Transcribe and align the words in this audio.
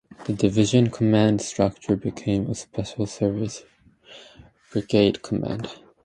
The 0.25 0.33
Division 0.33 0.89
command 0.89 1.41
structure 1.41 1.95
became 1.95 2.49
a 2.49 2.55
Special 2.55 3.05
Service 3.05 3.61
Brigade 4.71 5.21
command. 5.21 5.69